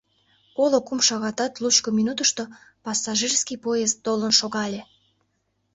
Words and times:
Коло 0.55 0.79
кум 0.87 0.99
шагатат 1.07 1.53
лучко 1.61 1.89
минутышто 1.97 2.43
пассажирский 2.83 3.59
поезд 3.65 3.97
толын 4.05 4.33
шогале. 4.39 4.81